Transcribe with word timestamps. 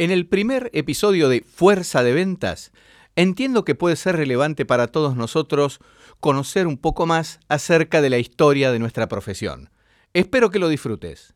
En 0.00 0.10
el 0.10 0.26
primer 0.26 0.70
episodio 0.72 1.28
de 1.28 1.42
Fuerza 1.42 2.02
de 2.02 2.14
Ventas, 2.14 2.72
entiendo 3.16 3.66
que 3.66 3.74
puede 3.74 3.96
ser 3.96 4.16
relevante 4.16 4.64
para 4.64 4.86
todos 4.86 5.14
nosotros 5.14 5.78
conocer 6.20 6.66
un 6.66 6.78
poco 6.78 7.04
más 7.04 7.38
acerca 7.50 8.00
de 8.00 8.08
la 8.08 8.16
historia 8.16 8.72
de 8.72 8.78
nuestra 8.78 9.08
profesión. 9.08 9.68
Espero 10.14 10.48
que 10.48 10.58
lo 10.58 10.70
disfrutes. 10.70 11.34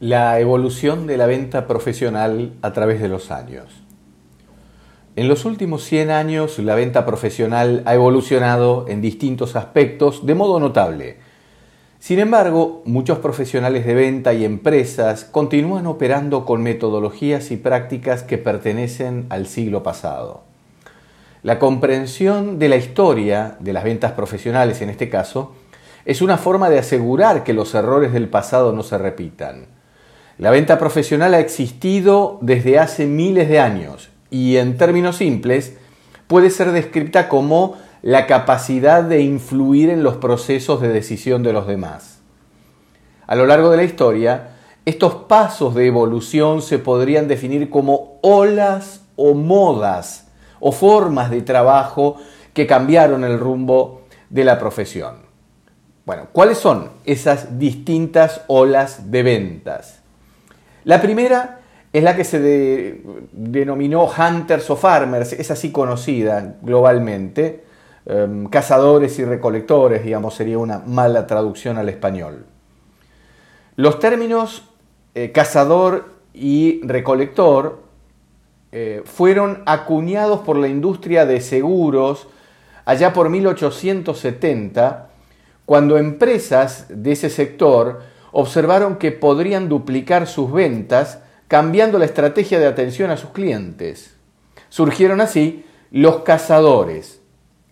La 0.00 0.40
evolución 0.40 1.06
de 1.06 1.18
la 1.18 1.26
venta 1.26 1.66
profesional 1.66 2.54
a 2.62 2.72
través 2.72 3.02
de 3.02 3.08
los 3.08 3.30
años. 3.30 3.82
En 5.14 5.28
los 5.28 5.44
últimos 5.44 5.84
100 5.84 6.10
años 6.10 6.58
la 6.58 6.74
venta 6.74 7.04
profesional 7.04 7.82
ha 7.84 7.92
evolucionado 7.92 8.86
en 8.88 9.02
distintos 9.02 9.56
aspectos 9.56 10.24
de 10.24 10.34
modo 10.34 10.58
notable 10.58 11.18
sin 12.04 12.18
embargo, 12.18 12.82
muchos 12.84 13.20
profesionales 13.20 13.86
de 13.86 13.94
venta 13.94 14.34
y 14.34 14.44
empresas 14.44 15.24
continúan 15.24 15.86
operando 15.86 16.44
con 16.44 16.62
metodologías 16.62 17.50
y 17.50 17.56
prácticas 17.56 18.22
que 18.22 18.36
pertenecen 18.36 19.24
al 19.30 19.46
siglo 19.46 19.82
pasado. 19.82 20.42
La 21.42 21.58
comprensión 21.58 22.58
de 22.58 22.68
la 22.68 22.76
historia 22.76 23.56
de 23.58 23.72
las 23.72 23.84
ventas 23.84 24.12
profesionales 24.12 24.82
en 24.82 24.90
este 24.90 25.08
caso 25.08 25.54
es 26.04 26.20
una 26.20 26.36
forma 26.36 26.68
de 26.68 26.78
asegurar 26.78 27.42
que 27.42 27.54
los 27.54 27.74
errores 27.74 28.12
del 28.12 28.28
pasado 28.28 28.74
no 28.74 28.82
se 28.82 28.98
repitan. 28.98 29.68
La 30.36 30.50
venta 30.50 30.78
profesional 30.78 31.32
ha 31.32 31.40
existido 31.40 32.36
desde 32.42 32.78
hace 32.78 33.06
miles 33.06 33.48
de 33.48 33.60
años 33.60 34.10
y 34.30 34.58
en 34.58 34.76
términos 34.76 35.16
simples 35.16 35.78
puede 36.26 36.50
ser 36.50 36.72
descrita 36.72 37.30
como 37.30 37.78
la 38.04 38.26
capacidad 38.26 39.02
de 39.02 39.22
influir 39.22 39.88
en 39.88 40.02
los 40.02 40.18
procesos 40.18 40.82
de 40.82 40.88
decisión 40.88 41.42
de 41.42 41.54
los 41.54 41.66
demás. 41.66 42.18
A 43.26 43.34
lo 43.34 43.46
largo 43.46 43.70
de 43.70 43.78
la 43.78 43.84
historia, 43.84 44.56
estos 44.84 45.14
pasos 45.14 45.74
de 45.74 45.86
evolución 45.86 46.60
se 46.60 46.78
podrían 46.78 47.28
definir 47.28 47.70
como 47.70 48.18
olas 48.20 49.00
o 49.16 49.32
modas 49.32 50.28
o 50.60 50.70
formas 50.70 51.30
de 51.30 51.40
trabajo 51.40 52.16
que 52.52 52.66
cambiaron 52.66 53.24
el 53.24 53.40
rumbo 53.40 54.02
de 54.28 54.44
la 54.44 54.58
profesión. 54.58 55.20
Bueno, 56.04 56.26
¿cuáles 56.30 56.58
son 56.58 56.90
esas 57.06 57.58
distintas 57.58 58.42
olas 58.48 59.10
de 59.10 59.22
ventas? 59.22 60.02
La 60.84 61.00
primera 61.00 61.60
es 61.90 62.02
la 62.02 62.14
que 62.14 62.24
se 62.24 63.00
denominó 63.32 64.04
Hunters 64.04 64.68
o 64.68 64.76
Farmers, 64.76 65.32
es 65.32 65.50
así 65.50 65.72
conocida 65.72 66.56
globalmente, 66.60 67.63
Em, 68.06 68.46
cazadores 68.46 69.18
y 69.18 69.24
recolectores, 69.24 70.04
digamos, 70.04 70.34
sería 70.34 70.58
una 70.58 70.78
mala 70.78 71.26
traducción 71.26 71.78
al 71.78 71.88
español. 71.88 72.44
Los 73.76 73.98
términos 73.98 74.68
eh, 75.14 75.32
cazador 75.32 76.12
y 76.34 76.80
recolector 76.84 77.82
eh, 78.72 79.02
fueron 79.04 79.62
acuñados 79.64 80.40
por 80.40 80.56
la 80.56 80.68
industria 80.68 81.24
de 81.24 81.40
seguros 81.40 82.28
allá 82.84 83.14
por 83.14 83.30
1870, 83.30 85.08
cuando 85.64 85.96
empresas 85.96 86.86
de 86.90 87.12
ese 87.12 87.30
sector 87.30 88.02
observaron 88.32 88.96
que 88.96 89.12
podrían 89.12 89.70
duplicar 89.70 90.26
sus 90.26 90.52
ventas 90.52 91.20
cambiando 91.48 91.98
la 91.98 92.04
estrategia 92.04 92.58
de 92.58 92.66
atención 92.66 93.10
a 93.10 93.16
sus 93.16 93.30
clientes. 93.30 94.14
Surgieron 94.68 95.22
así 95.22 95.64
los 95.90 96.18
cazadores, 96.22 97.22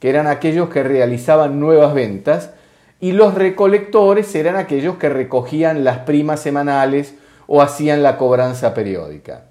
que 0.02 0.10
eran 0.10 0.26
aquellos 0.26 0.68
que 0.68 0.82
realizaban 0.82 1.60
nuevas 1.60 1.94
ventas, 1.94 2.50
y 2.98 3.12
los 3.12 3.36
recolectores 3.36 4.34
eran 4.34 4.56
aquellos 4.56 4.96
que 4.96 5.08
recogían 5.08 5.84
las 5.84 5.98
primas 5.98 6.40
semanales 6.40 7.14
o 7.46 7.62
hacían 7.62 8.02
la 8.02 8.18
cobranza 8.18 8.74
periódica. 8.74 9.44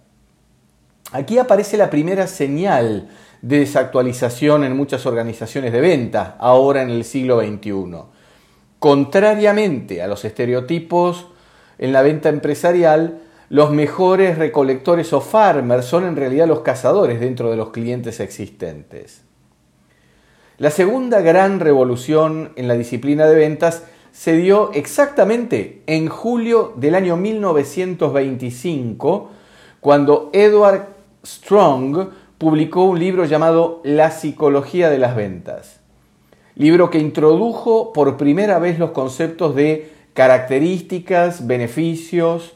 Aquí 1.14 1.38
aparece 1.38 1.78
la 1.78 1.90
primera 1.90 2.28
señal 2.28 3.08
de 3.42 3.60
desactualización 3.60 4.66
en 4.66 4.76
muchas 4.76 5.06
organizaciones 5.06 5.72
de 5.72 5.80
ventas, 5.80 6.34
ahora 6.38 6.82
en 6.82 6.90
el 6.90 7.06
siglo 7.06 7.40
XXI. 7.40 8.02
Contrariamente 8.78 10.02
a 10.02 10.08
los 10.08 10.26
estereotipos 10.26 11.28
en 11.78 11.94
la 11.94 12.02
venta 12.02 12.28
empresarial, 12.28 13.22
los 13.48 13.72
mejores 13.72 14.38
recolectores 14.38 15.14
o 15.14 15.22
farmers 15.22 15.86
son 15.86 16.04
en 16.04 16.18
realidad 16.18 16.46
los 16.46 16.60
cazadores 16.60 17.22
dentro 17.22 17.50
de 17.50 17.56
los 17.56 17.70
clientes 17.70 18.20
existentes. 18.20 19.31
La 20.62 20.70
segunda 20.70 21.22
gran 21.22 21.60
revolución 21.60 22.52
en 22.56 22.68
la 22.68 22.76
disciplina 22.76 23.26
de 23.26 23.34
ventas 23.34 23.82
se 24.12 24.38
dio 24.38 24.72
exactamente 24.74 25.82
en 25.88 26.08
julio 26.08 26.74
del 26.76 26.94
año 26.94 27.18
1925, 27.18 29.32
cuando 29.80 30.30
Edward 30.34 30.90
Strong 31.26 32.10
publicó 32.38 32.84
un 32.84 33.00
libro 33.00 33.26
llamado 33.26 33.82
La 33.84 34.12
psicología 34.12 34.92
de 34.92 35.00
las 35.00 35.16
ventas. 35.16 35.80
Libro 36.54 36.92
que 36.92 37.00
introdujo 37.00 37.92
por 37.92 38.18
primera 38.18 38.60
vez 38.60 38.78
los 38.78 38.92
conceptos 38.92 39.56
de 39.56 39.92
características, 40.14 41.48
beneficios, 41.48 42.54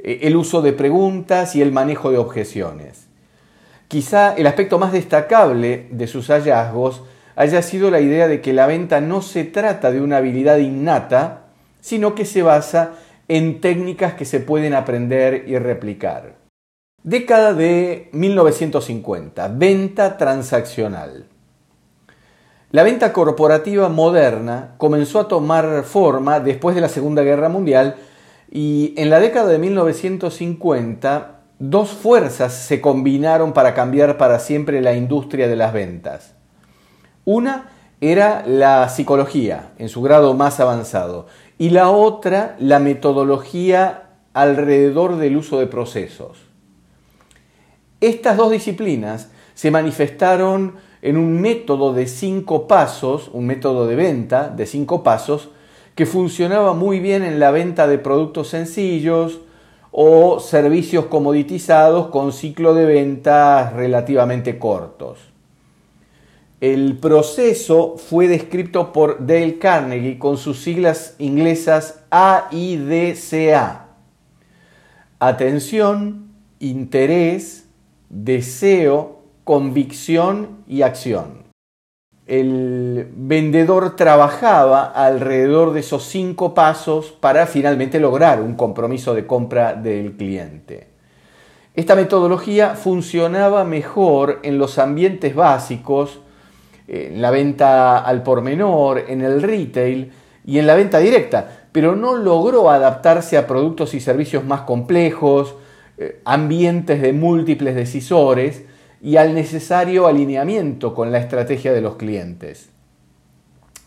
eh, 0.00 0.18
el 0.24 0.36
uso 0.36 0.60
de 0.60 0.74
preguntas 0.74 1.56
y 1.56 1.62
el 1.62 1.72
manejo 1.72 2.10
de 2.10 2.18
objeciones. 2.18 3.06
Quizá 3.88 4.34
el 4.34 4.46
aspecto 4.46 4.78
más 4.78 4.92
destacable 4.92 5.88
de 5.90 6.06
sus 6.08 6.26
hallazgos 6.26 7.04
haya 7.38 7.62
sido 7.62 7.92
la 7.92 8.00
idea 8.00 8.26
de 8.26 8.40
que 8.40 8.52
la 8.52 8.66
venta 8.66 9.00
no 9.00 9.22
se 9.22 9.44
trata 9.44 9.92
de 9.92 10.00
una 10.00 10.16
habilidad 10.16 10.58
innata, 10.58 11.44
sino 11.80 12.16
que 12.16 12.24
se 12.24 12.42
basa 12.42 12.94
en 13.28 13.60
técnicas 13.60 14.14
que 14.14 14.24
se 14.24 14.40
pueden 14.40 14.74
aprender 14.74 15.44
y 15.46 15.56
replicar. 15.56 16.34
Década 17.04 17.54
de 17.54 18.08
1950, 18.10 19.46
venta 19.54 20.16
transaccional. 20.16 21.26
La 22.72 22.82
venta 22.82 23.12
corporativa 23.12 23.88
moderna 23.88 24.74
comenzó 24.76 25.20
a 25.20 25.28
tomar 25.28 25.84
forma 25.84 26.40
después 26.40 26.74
de 26.74 26.80
la 26.80 26.88
Segunda 26.88 27.22
Guerra 27.22 27.48
Mundial 27.48 27.94
y 28.50 28.94
en 28.96 29.10
la 29.10 29.20
década 29.20 29.46
de 29.46 29.58
1950 29.58 31.40
dos 31.60 31.90
fuerzas 31.90 32.52
se 32.52 32.80
combinaron 32.80 33.52
para 33.52 33.74
cambiar 33.74 34.18
para 34.18 34.40
siempre 34.40 34.80
la 34.80 34.94
industria 34.94 35.46
de 35.46 35.54
las 35.54 35.72
ventas. 35.72 36.34
Una 37.24 37.70
era 38.00 38.44
la 38.46 38.88
psicología 38.88 39.72
en 39.78 39.88
su 39.88 40.02
grado 40.02 40.34
más 40.34 40.60
avanzado 40.60 41.26
y 41.58 41.70
la 41.70 41.90
otra 41.90 42.56
la 42.60 42.78
metodología 42.78 44.10
alrededor 44.32 45.16
del 45.16 45.36
uso 45.36 45.58
de 45.58 45.66
procesos. 45.66 46.38
Estas 48.00 48.36
dos 48.36 48.52
disciplinas 48.52 49.30
se 49.54 49.72
manifestaron 49.72 50.76
en 51.02 51.16
un 51.16 51.40
método 51.40 51.92
de 51.92 52.06
cinco 52.06 52.68
pasos, 52.68 53.28
un 53.32 53.46
método 53.46 53.86
de 53.86 53.96
venta 53.96 54.48
de 54.48 54.66
cinco 54.66 55.02
pasos, 55.02 55.48
que 55.96 56.06
funcionaba 56.06 56.74
muy 56.74 57.00
bien 57.00 57.24
en 57.24 57.40
la 57.40 57.50
venta 57.50 57.88
de 57.88 57.98
productos 57.98 58.48
sencillos 58.48 59.40
o 59.90 60.38
servicios 60.38 61.06
comoditizados 61.06 62.06
con 62.06 62.32
ciclo 62.32 62.74
de 62.74 62.84
ventas 62.84 63.72
relativamente 63.72 64.60
cortos. 64.60 65.18
El 66.60 66.96
proceso 66.98 67.94
fue 67.96 68.26
descrito 68.26 68.92
por 68.92 69.24
Dale 69.24 69.58
Carnegie 69.58 70.18
con 70.18 70.36
sus 70.36 70.60
siglas 70.60 71.14
inglesas 71.18 72.04
AIDCA. 72.10 73.86
Atención, 75.20 76.32
interés, 76.58 77.68
deseo, 78.08 79.20
convicción 79.44 80.64
y 80.66 80.82
acción. 80.82 81.44
El 82.26 83.08
vendedor 83.14 83.94
trabajaba 83.94 84.84
alrededor 84.84 85.72
de 85.72 85.80
esos 85.80 86.02
cinco 86.06 86.54
pasos 86.54 87.12
para 87.12 87.46
finalmente 87.46 88.00
lograr 88.00 88.42
un 88.42 88.54
compromiso 88.54 89.14
de 89.14 89.28
compra 89.28 89.74
del 89.74 90.16
cliente. 90.16 90.88
Esta 91.74 91.94
metodología 91.94 92.74
funcionaba 92.74 93.62
mejor 93.62 94.40
en 94.42 94.58
los 94.58 94.80
ambientes 94.80 95.36
básicos, 95.36 96.18
en 96.88 97.20
la 97.20 97.30
venta 97.30 97.98
al 97.98 98.22
por 98.22 98.40
menor, 98.40 99.04
en 99.08 99.20
el 99.20 99.42
retail 99.42 100.10
y 100.46 100.58
en 100.58 100.66
la 100.66 100.74
venta 100.74 100.98
directa, 100.98 101.66
pero 101.72 101.94
no 101.94 102.16
logró 102.16 102.70
adaptarse 102.70 103.36
a 103.36 103.46
productos 103.46 103.92
y 103.92 104.00
servicios 104.00 104.44
más 104.44 104.62
complejos, 104.62 105.54
eh, 105.98 106.20
ambientes 106.24 107.02
de 107.02 107.12
múltiples 107.12 107.74
decisores 107.74 108.64
y 109.02 109.16
al 109.16 109.34
necesario 109.34 110.06
alineamiento 110.06 110.94
con 110.94 111.12
la 111.12 111.18
estrategia 111.18 111.72
de 111.72 111.82
los 111.82 111.96
clientes. 111.96 112.70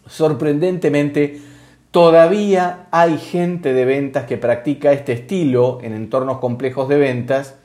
Sorprendentemente, 0.06 1.42
todavía 1.90 2.88
hay 2.92 3.18
gente 3.18 3.74
de 3.74 3.86
ventas 3.86 4.26
que 4.26 4.38
practica 4.38 4.92
este 4.92 5.14
estilo 5.14 5.80
en 5.82 5.94
entornos 5.94 6.38
complejos 6.38 6.88
de 6.88 6.98
ventas, 6.98 7.56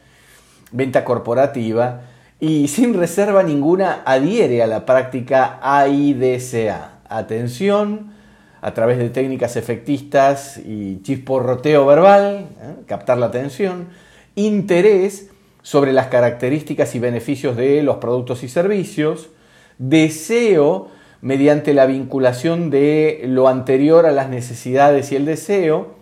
venta 0.72 1.04
corporativa, 1.04 2.02
y 2.40 2.68
sin 2.68 2.94
reserva 2.94 3.42
ninguna 3.42 4.02
adhiere 4.04 4.62
a 4.62 4.66
la 4.66 4.84
práctica 4.84 5.58
AIDCA. 5.62 6.92
Atención, 7.08 8.12
a 8.60 8.74
través 8.74 8.98
de 8.98 9.10
técnicas 9.10 9.56
efectistas 9.56 10.58
y 10.58 11.00
chisporroteo 11.02 11.86
verbal, 11.86 12.48
¿eh? 12.60 12.74
captar 12.86 13.18
la 13.18 13.26
atención, 13.26 13.88
interés 14.34 15.30
sobre 15.62 15.92
las 15.92 16.08
características 16.08 16.94
y 16.94 16.98
beneficios 16.98 17.56
de 17.56 17.82
los 17.82 17.96
productos 17.96 18.42
y 18.42 18.48
servicios, 18.48 19.30
deseo 19.78 20.88
mediante 21.20 21.74
la 21.74 21.86
vinculación 21.86 22.70
de 22.70 23.22
lo 23.26 23.48
anterior 23.48 24.04
a 24.04 24.12
las 24.12 24.28
necesidades 24.28 25.12
y 25.12 25.16
el 25.16 25.24
deseo, 25.24 25.94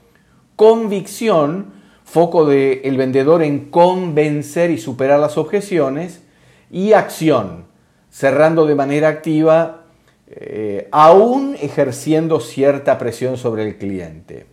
convicción, 0.56 1.73
foco 2.04 2.46
del 2.46 2.96
vendedor 2.96 3.42
en 3.42 3.70
convencer 3.70 4.70
y 4.70 4.78
superar 4.78 5.18
las 5.18 5.36
objeciones, 5.36 6.22
y 6.70 6.92
acción, 6.92 7.64
cerrando 8.10 8.66
de 8.66 8.74
manera 8.74 9.08
activa, 9.08 9.82
eh, 10.26 10.88
aún 10.92 11.56
ejerciendo 11.60 12.40
cierta 12.40 12.98
presión 12.98 13.36
sobre 13.36 13.66
el 13.66 13.76
cliente. 13.76 14.46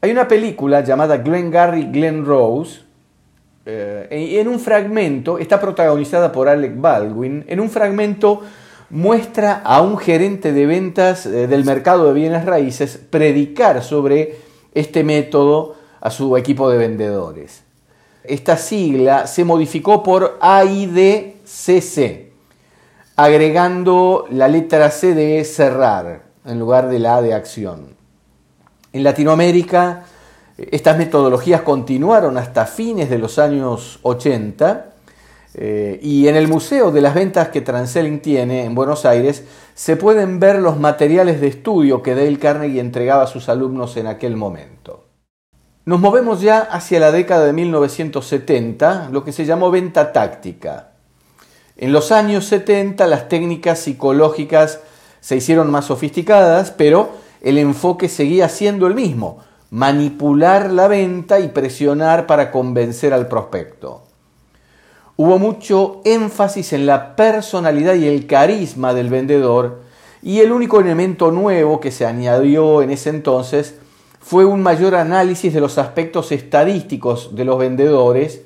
Hay 0.00 0.10
una 0.10 0.28
película 0.28 0.82
llamada 0.82 1.18
Glenn 1.18 1.50
Gary, 1.50 1.88
Glenn 1.90 2.24
Rose, 2.24 2.80
eh, 3.66 4.36
en 4.40 4.48
un 4.48 4.60
fragmento, 4.60 5.38
está 5.38 5.58
protagonizada 5.60 6.30
por 6.30 6.48
Alec 6.48 6.78
Baldwin, 6.78 7.44
en 7.48 7.60
un 7.60 7.70
fragmento 7.70 8.42
muestra 8.90 9.62
a 9.64 9.80
un 9.80 9.96
gerente 9.96 10.52
de 10.52 10.66
ventas 10.66 11.26
eh, 11.26 11.46
del 11.46 11.64
mercado 11.64 12.06
de 12.06 12.12
bienes 12.12 12.44
raíces 12.44 13.00
predicar 13.10 13.82
sobre 13.82 14.36
este 14.74 15.02
método 15.02 15.76
a 16.04 16.10
su 16.10 16.36
equipo 16.36 16.68
de 16.68 16.76
vendedores. 16.76 17.62
Esta 18.22 18.58
sigla 18.58 19.26
se 19.26 19.42
modificó 19.42 20.02
por 20.02 20.36
AIDCC, 20.38 22.30
agregando 23.16 24.26
la 24.30 24.46
letra 24.48 24.90
C 24.90 25.14
de 25.14 25.42
cerrar 25.44 26.24
en 26.44 26.58
lugar 26.58 26.90
de 26.90 26.98
la 26.98 27.16
A 27.16 27.22
de 27.22 27.32
acción. 27.32 27.96
En 28.92 29.02
Latinoamérica, 29.02 30.04
estas 30.58 30.98
metodologías 30.98 31.62
continuaron 31.62 32.36
hasta 32.36 32.66
fines 32.66 33.08
de 33.08 33.18
los 33.18 33.38
años 33.38 33.98
80 34.02 34.92
eh, 35.54 35.98
y 36.02 36.28
en 36.28 36.36
el 36.36 36.48
Museo 36.48 36.92
de 36.92 37.00
las 37.00 37.14
Ventas 37.14 37.48
que 37.48 37.62
Transelling 37.62 38.20
tiene 38.20 38.64
en 38.64 38.74
Buenos 38.74 39.06
Aires 39.06 39.44
se 39.74 39.96
pueden 39.96 40.38
ver 40.38 40.58
los 40.58 40.78
materiales 40.78 41.40
de 41.40 41.46
estudio 41.46 42.02
que 42.02 42.14
Dale 42.14 42.38
Carnegie 42.38 42.80
entregaba 42.80 43.22
a 43.22 43.26
sus 43.26 43.48
alumnos 43.48 43.96
en 43.96 44.06
aquel 44.06 44.36
momento. 44.36 45.03
Nos 45.86 46.00
movemos 46.00 46.40
ya 46.40 46.60
hacia 46.60 46.98
la 46.98 47.12
década 47.12 47.44
de 47.44 47.52
1970, 47.52 49.10
lo 49.12 49.22
que 49.22 49.32
se 49.32 49.44
llamó 49.44 49.70
venta 49.70 50.12
táctica. 50.12 50.92
En 51.76 51.92
los 51.92 52.10
años 52.10 52.46
70 52.46 53.06
las 53.06 53.28
técnicas 53.28 53.80
psicológicas 53.80 54.80
se 55.20 55.36
hicieron 55.36 55.70
más 55.70 55.84
sofisticadas, 55.84 56.70
pero 56.70 57.10
el 57.42 57.58
enfoque 57.58 58.08
seguía 58.08 58.48
siendo 58.48 58.86
el 58.86 58.94
mismo, 58.94 59.40
manipular 59.70 60.70
la 60.70 60.88
venta 60.88 61.38
y 61.40 61.48
presionar 61.48 62.26
para 62.26 62.50
convencer 62.50 63.12
al 63.12 63.28
prospecto. 63.28 64.04
Hubo 65.16 65.38
mucho 65.38 66.00
énfasis 66.06 66.72
en 66.72 66.86
la 66.86 67.14
personalidad 67.14 67.94
y 67.94 68.08
el 68.08 68.26
carisma 68.26 68.94
del 68.94 69.10
vendedor 69.10 69.82
y 70.22 70.40
el 70.40 70.50
único 70.50 70.80
elemento 70.80 71.30
nuevo 71.30 71.78
que 71.78 71.90
se 71.90 72.06
añadió 72.06 72.80
en 72.80 72.90
ese 72.90 73.10
entonces 73.10 73.74
fue 74.24 74.46
un 74.46 74.62
mayor 74.62 74.94
análisis 74.94 75.52
de 75.52 75.60
los 75.60 75.76
aspectos 75.76 76.32
estadísticos 76.32 77.36
de 77.36 77.44
los 77.44 77.58
vendedores 77.58 78.40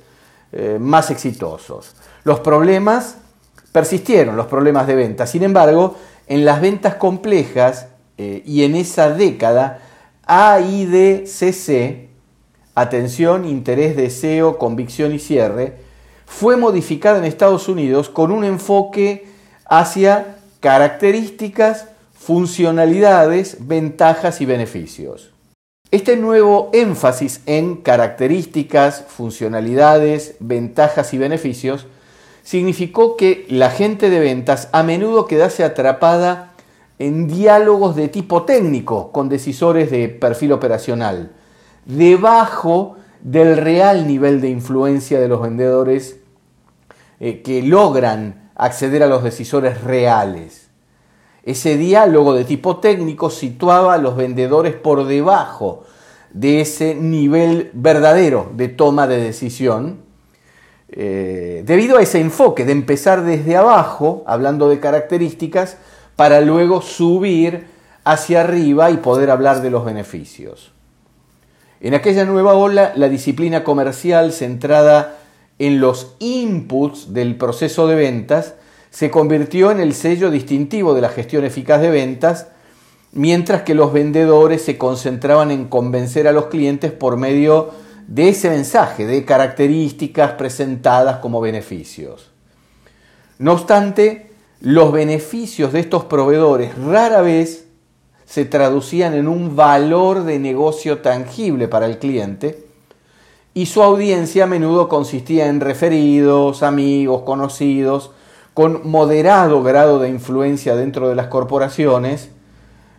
eh, 0.50 0.76
más 0.80 1.12
exitosos. 1.12 1.94
Los 2.24 2.40
problemas 2.40 3.18
persistieron, 3.70 4.36
los 4.36 4.46
problemas 4.46 4.88
de 4.88 4.96
venta. 4.96 5.24
Sin 5.28 5.44
embargo, 5.44 5.94
en 6.26 6.44
las 6.44 6.60
ventas 6.60 6.96
complejas 6.96 7.86
eh, 8.16 8.42
y 8.44 8.64
en 8.64 8.74
esa 8.74 9.10
década, 9.10 9.78
AIDCC, 10.26 12.08
atención, 12.74 13.44
interés, 13.44 13.96
deseo, 13.96 14.58
convicción 14.58 15.14
y 15.14 15.20
cierre, 15.20 15.76
fue 16.26 16.56
modificada 16.56 17.18
en 17.18 17.24
Estados 17.24 17.68
Unidos 17.68 18.08
con 18.08 18.32
un 18.32 18.42
enfoque 18.42 19.28
hacia 19.64 20.38
características, 20.58 21.86
funcionalidades, 22.14 23.58
ventajas 23.60 24.40
y 24.40 24.44
beneficios. 24.44 25.37
Este 25.90 26.18
nuevo 26.18 26.68
énfasis 26.74 27.40
en 27.46 27.76
características, 27.76 29.06
funcionalidades, 29.08 30.36
ventajas 30.38 31.14
y 31.14 31.18
beneficios 31.18 31.86
significó 32.42 33.16
que 33.16 33.46
la 33.48 33.70
gente 33.70 34.10
de 34.10 34.20
ventas 34.20 34.68
a 34.72 34.82
menudo 34.82 35.26
quedase 35.26 35.64
atrapada 35.64 36.52
en 36.98 37.26
diálogos 37.26 37.96
de 37.96 38.08
tipo 38.08 38.42
técnico 38.42 39.12
con 39.12 39.30
decisores 39.30 39.90
de 39.90 40.10
perfil 40.10 40.52
operacional, 40.52 41.32
debajo 41.86 42.96
del 43.22 43.56
real 43.56 44.06
nivel 44.06 44.42
de 44.42 44.50
influencia 44.50 45.18
de 45.18 45.28
los 45.28 45.40
vendedores 45.40 46.18
eh, 47.18 47.40
que 47.40 47.62
logran 47.62 48.50
acceder 48.56 49.02
a 49.02 49.06
los 49.06 49.24
decisores 49.24 49.82
reales. 49.84 50.67
Ese 51.44 51.76
diálogo 51.76 52.34
de 52.34 52.44
tipo 52.44 52.78
técnico 52.78 53.30
situaba 53.30 53.94
a 53.94 53.98
los 53.98 54.16
vendedores 54.16 54.74
por 54.74 55.06
debajo 55.06 55.84
de 56.32 56.60
ese 56.60 56.94
nivel 56.94 57.70
verdadero 57.72 58.50
de 58.54 58.68
toma 58.68 59.06
de 59.06 59.18
decisión, 59.18 60.00
eh, 60.90 61.62
debido 61.66 61.98
a 61.98 62.02
ese 62.02 62.20
enfoque 62.20 62.64
de 62.64 62.72
empezar 62.72 63.24
desde 63.24 63.56
abajo, 63.56 64.24
hablando 64.26 64.68
de 64.68 64.80
características, 64.80 65.78
para 66.16 66.40
luego 66.40 66.82
subir 66.82 67.66
hacia 68.04 68.40
arriba 68.40 68.90
y 68.90 68.96
poder 68.96 69.30
hablar 69.30 69.62
de 69.62 69.70
los 69.70 69.84
beneficios. 69.84 70.72
En 71.80 71.94
aquella 71.94 72.24
nueva 72.24 72.54
ola, 72.54 72.92
la 72.96 73.08
disciplina 73.08 73.62
comercial 73.62 74.32
centrada 74.32 75.18
en 75.58 75.80
los 75.80 76.16
inputs 76.18 77.12
del 77.12 77.36
proceso 77.36 77.86
de 77.86 77.94
ventas 77.94 78.54
se 78.90 79.10
convirtió 79.10 79.70
en 79.70 79.80
el 79.80 79.94
sello 79.94 80.30
distintivo 80.30 80.94
de 80.94 81.00
la 81.00 81.08
gestión 81.08 81.44
eficaz 81.44 81.80
de 81.80 81.90
ventas, 81.90 82.48
mientras 83.12 83.62
que 83.62 83.74
los 83.74 83.92
vendedores 83.92 84.62
se 84.62 84.78
concentraban 84.78 85.50
en 85.50 85.66
convencer 85.66 86.28
a 86.28 86.32
los 86.32 86.46
clientes 86.46 86.92
por 86.92 87.16
medio 87.16 87.70
de 88.06 88.30
ese 88.30 88.48
mensaje, 88.50 89.06
de 89.06 89.24
características 89.24 90.32
presentadas 90.32 91.18
como 91.18 91.40
beneficios. 91.40 92.30
No 93.38 93.52
obstante, 93.52 94.30
los 94.60 94.92
beneficios 94.92 95.72
de 95.72 95.80
estos 95.80 96.04
proveedores 96.04 96.76
rara 96.76 97.20
vez 97.20 97.66
se 98.24 98.44
traducían 98.44 99.14
en 99.14 99.28
un 99.28 99.56
valor 99.56 100.24
de 100.24 100.38
negocio 100.38 100.98
tangible 100.98 101.68
para 101.68 101.86
el 101.86 101.98
cliente 101.98 102.66
y 103.54 103.66
su 103.66 103.82
audiencia 103.82 104.44
a 104.44 104.46
menudo 104.46 104.88
consistía 104.88 105.46
en 105.46 105.60
referidos, 105.60 106.62
amigos, 106.62 107.22
conocidos, 107.22 108.10
con 108.58 108.90
moderado 108.90 109.62
grado 109.62 110.00
de 110.00 110.08
influencia 110.08 110.74
dentro 110.74 111.08
de 111.08 111.14
las 111.14 111.28
corporaciones, 111.28 112.30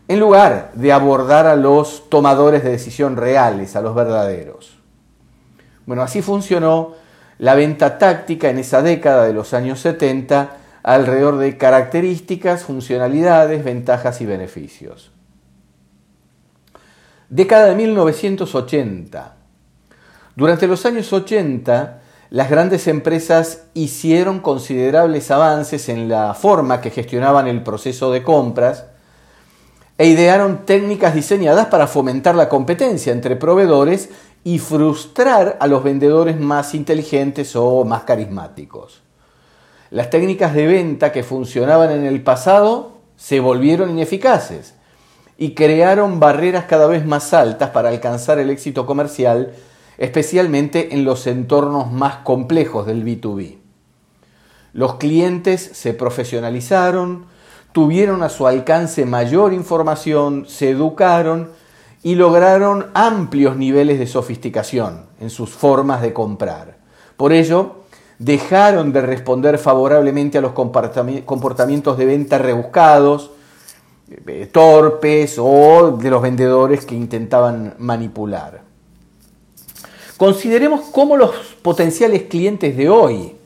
en 0.08 0.18
lugar 0.18 0.72
de 0.74 0.94
abordar 0.94 1.48
a 1.48 1.58
los 1.58 2.10
tomadores 2.10 2.64
de 2.64 2.70
decisión 2.70 3.18
reales, 3.18 3.76
a 3.76 3.82
los 3.82 3.94
verdaderos. 3.94 4.78
Bueno, 5.86 6.02
así 6.02 6.22
funcionó 6.22 6.94
la 7.40 7.56
venta 7.56 7.98
táctica 7.98 8.50
en 8.50 8.60
esa 8.60 8.82
década 8.82 9.26
de 9.26 9.34
los 9.34 9.54
años 9.54 9.82
70 9.82 10.56
alrededor 10.82 11.36
de 11.36 11.58
características, 11.58 12.64
funcionalidades, 12.64 13.62
ventajas 13.62 14.22
y 14.22 14.26
beneficios. 14.26 15.12
Década 17.28 17.66
de 17.66 17.76
1980. 17.76 19.36
Durante 20.38 20.68
los 20.68 20.86
años 20.86 21.12
80, 21.12 22.00
las 22.30 22.50
grandes 22.50 22.88
empresas 22.88 23.64
hicieron 23.74 24.40
considerables 24.40 25.32
avances 25.32 25.90
en 25.90 26.10
la 26.10 26.36
forma 26.36 26.80
que 26.80 26.92
gestionaban 26.92 27.48
el 27.48 27.64
proceso 27.64 28.12
de 28.12 28.22
compras 28.22 28.86
e 29.98 30.06
idearon 30.08 30.66
técnicas 30.66 31.16
diseñadas 31.16 31.68
para 31.68 31.88
fomentar 31.88 32.36
la 32.36 32.48
competencia 32.48 33.12
entre 33.12 33.36
proveedores 33.36 34.10
y 34.44 34.60
frustrar 34.60 35.58
a 35.60 35.68
los 35.68 35.84
vendedores 35.84 36.40
más 36.40 36.74
inteligentes 36.76 37.56
o 37.56 37.84
más 37.84 38.04
carismáticos. 38.04 39.02
Las 39.90 40.10
técnicas 40.12 40.54
de 40.54 40.68
venta 40.68 41.12
que 41.12 41.24
funcionaban 41.24 41.92
en 41.92 42.06
el 42.06 42.22
pasado 42.22 43.00
se 43.18 43.40
volvieron 43.40 43.90
ineficaces 43.90 44.76
y 45.38 45.56
crearon 45.56 46.20
barreras 46.20 46.66
cada 46.66 46.86
vez 46.86 47.06
más 47.06 47.34
altas 47.34 47.72
para 47.72 47.90
alcanzar 47.90 48.40
el 48.40 48.52
éxito 48.52 48.86
comercial, 48.86 49.54
especialmente 50.00 50.96
en 50.96 51.04
los 51.04 51.28
entornos 51.28 51.92
más 51.92 52.18
complejos 52.24 52.88
del 52.88 53.06
B2B. 53.06 53.58
Los 54.72 54.96
clientes 54.96 55.62
se 55.74 55.94
profesionalizaron, 55.94 57.26
tuvieron 57.74 58.24
a 58.24 58.30
su 58.30 58.48
alcance 58.48 59.06
mayor 59.06 59.54
información, 59.54 60.46
se 60.48 60.70
educaron 60.70 61.52
y 62.02 62.16
lograron 62.16 62.88
amplios 62.94 63.58
niveles 63.58 64.00
de 64.00 64.08
sofisticación 64.08 65.06
en 65.20 65.30
sus 65.30 65.50
formas 65.50 66.02
de 66.02 66.14
comprar. 66.14 66.78
Por 67.18 67.34
ello, 67.34 67.76
dejaron 68.20 68.94
de 68.94 69.02
responder 69.02 69.58
favorablemente 69.58 70.38
a 70.38 70.42
los 70.42 70.54
comportamientos 70.54 71.98
de 71.98 72.06
venta 72.06 72.38
rebuscados 72.38 73.32
eh, 74.10 74.50
torpes 74.52 75.36
o 75.38 75.98
de 76.02 76.10
los 76.10 76.22
vendedores 76.22 76.86
que 76.86 76.96
intentaban 76.96 77.76
manipular. 77.80 78.69
Consideremos 80.20 80.82
cómo 80.92 81.16
los 81.16 81.34
potenciales 81.62 82.24
clientes 82.24 82.76
de 82.76 82.90
hoy 82.90 83.38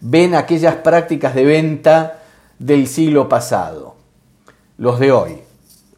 ven 0.00 0.34
aquellas 0.34 0.74
prácticas 0.74 1.36
de 1.36 1.44
venta 1.44 2.24
del 2.58 2.88
siglo 2.88 3.28
pasado, 3.28 3.94
los 4.76 4.98
de 4.98 5.12
hoy. 5.12 5.38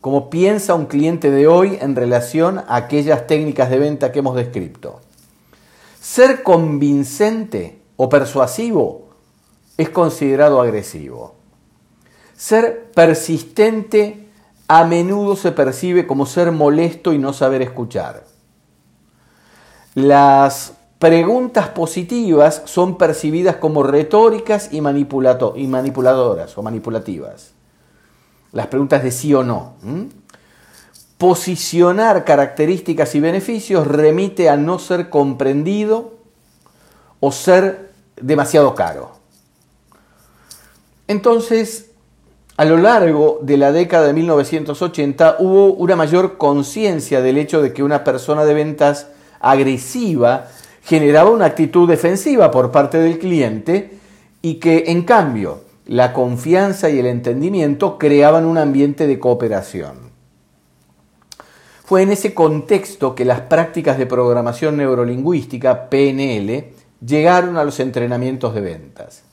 Cómo 0.03 0.29
piensa 0.29 0.75
un 0.75 0.85
cliente 0.85 1.31
de 1.31 1.47
hoy 1.47 1.79
en 1.81 1.97
relación 1.97 2.59
a 2.59 2.77
aquellas 2.77 3.27
técnicas 3.27 3.71
de 3.71 3.79
venta 3.79 4.13
que 4.13 4.19
hemos 4.19 4.37
descrito. 4.37 5.01
Ser 5.99 6.43
convincente 6.43 7.79
o 7.97 8.11
persuasivo 8.11 9.09
es 9.79 9.89
considerado 9.89 10.61
agresivo. 10.61 11.37
Ser 12.37 12.91
persistente 12.95 14.29
a 14.69 14.85
menudo 14.85 15.37
se 15.37 15.53
percibe 15.53 16.07
como 16.07 16.27
ser 16.27 16.53
molesto 16.53 17.15
y 17.15 17.19
no 17.19 17.33
saber 17.33 17.63
escuchar. 17.63 18.32
Las 19.95 20.75
preguntas 20.99 21.69
positivas 21.69 22.63
son 22.65 22.97
percibidas 22.97 23.57
como 23.57 23.83
retóricas 23.83 24.73
y, 24.73 24.81
manipuladoras 24.81 26.57
o 26.57 26.63
manipulativas. 26.63 27.53
Las 28.53 28.69
preguntas 28.69 29.03
de 29.03 29.11
sí 29.11 29.35
o 29.35 29.43
no. 29.43 29.75
Posicionar 31.19 32.25
características 32.25 33.15
y 33.15 33.21
beneficios 33.21 33.87
remite 33.87 34.49
a 34.49 34.57
no 34.57 34.79
ser 34.79 35.11
comprendido 35.11 36.15
o 37.21 37.33
ser 37.33 37.93
demasiado 38.21 38.75
caro. 38.75 39.13
Entonces, 41.09 41.91
a 42.57 42.65
lo 42.65 42.77
largo 42.77 43.41
de 43.43 43.57
la 43.57 43.73
década 43.73 44.07
de 44.07 44.13
1980 44.13 45.37
hubo 45.41 45.73
una 45.75 45.97
mayor 45.97 46.39
conciencia 46.39 47.21
del 47.21 47.39
hecho 47.39 47.61
de 47.61 47.73
que 47.73 47.83
una 47.83 48.05
persona 48.05 48.45
de 48.45 48.55
ventas 48.55 49.09
agresiva 49.43 50.49
generaba 50.83 51.31
una 51.31 51.47
actitud 51.47 51.89
defensiva 51.89 52.51
por 52.51 52.71
parte 52.71 52.99
del 52.99 53.19
cliente 53.19 53.99
y 54.41 54.55
que 54.55 54.85
en 54.89 55.03
cambio 55.03 55.61
la 55.87 56.13
confianza 56.13 56.89
y 56.89 56.99
el 56.99 57.07
entendimiento 57.07 57.99
creaban 57.99 58.47
un 58.47 58.57
ambiente 58.57 59.07
de 59.07 59.19
cooperación. 59.19 60.13
Fue 61.85 62.03
en 62.03 62.13
ese 62.13 62.33
contexto 62.33 63.15
que 63.15 63.25
las 63.25 63.41
prácticas 63.41 63.99
de 63.99 64.07
programación 64.07 64.77
neurolingüística, 64.79 65.91
PNL, 65.91 66.73
llegaron 67.05 67.59
a 67.59 67.65
los 67.65 67.81
entrenamientos 67.81 68.55
de 68.55 68.61
ventas. 68.61 69.25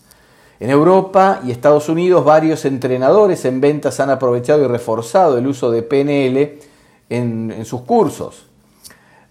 En 0.60 0.70
Europa 0.70 1.40
y 1.46 1.52
Estados 1.52 1.88
Unidos 1.88 2.26
varios 2.26 2.66
entrenadores 2.66 3.46
en 3.46 3.62
ventas 3.62 4.00
han 4.02 4.10
aprovechado 4.10 4.64
y 4.64 4.68
reforzado 4.68 5.38
el 5.38 5.48
uso 5.48 5.72
de 5.72 5.84
PNL 5.84 6.60
en, 7.10 7.64
sus 7.64 7.82
cursos. 7.82 8.48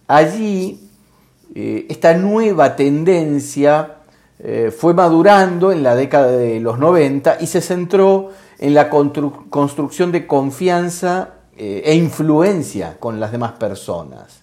Allí 0.08 0.88
eh, 1.54 1.86
esta 1.90 2.14
nueva 2.14 2.76
tendencia 2.76 3.96
eh, 4.38 4.72
fue 4.76 4.94
madurando 4.94 5.70
en 5.70 5.82
la 5.82 5.94
década 5.94 6.28
de 6.28 6.60
los 6.60 6.78
90 6.78 7.36
y 7.40 7.46
se 7.46 7.60
centró 7.60 8.30
en 8.58 8.72
la 8.72 8.88
construcción 8.88 10.10
de 10.10 10.26
confianza 10.26 11.34
eh, 11.56 11.82
e 11.84 11.94
influencia 11.94 12.96
con 12.98 13.20
las 13.20 13.32
demás 13.32 13.52
personas. 13.52 14.40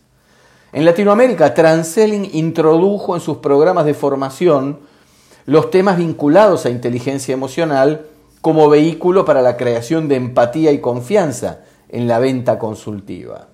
En 0.71 0.85
Latinoamérica, 0.85 1.53
Transelling 1.55 2.29
introdujo 2.33 3.15
en 3.15 3.21
sus 3.21 3.37
programas 3.37 3.85
de 3.85 3.95
formación 3.95 4.79
los 5.47 5.71
temas 5.71 5.97
vinculados 5.97 6.65
a 6.65 6.69
inteligencia 6.69 7.33
emocional 7.33 8.05
como 8.41 8.69
vehículo 8.69 9.25
para 9.25 9.41
la 9.41 9.57
creación 9.57 10.07
de 10.09 10.15
empatía 10.17 10.71
y 10.71 10.79
confianza 10.79 11.61
en 11.89 12.07
la 12.07 12.19
venta 12.19 12.59
consultiva. 12.59 13.47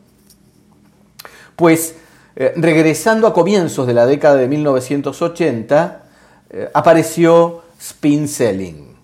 Pues 1.62 1.94
eh, 2.36 2.54
regresando 2.56 3.28
a 3.28 3.36
comienzos 3.36 3.86
de 3.86 3.94
la 3.94 4.08
década 4.08 4.36
de 4.36 4.48
1980, 4.48 6.04
eh, 6.50 6.70
apareció 6.74 7.62
spin 7.80 8.28
selling. 8.28 8.96